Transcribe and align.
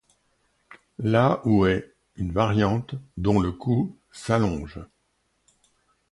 La 0.97 1.45
ou 1.45 1.61
en 1.63 1.67
est 1.67 1.93
une 2.15 2.31
variante, 2.31 2.95
dont 3.17 3.39
le 3.39 3.51
cou 3.51 3.95
s'allonge. 4.11 4.79